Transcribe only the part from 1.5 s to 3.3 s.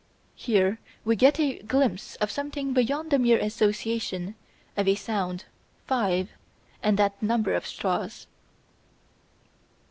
glimpse of something beyond the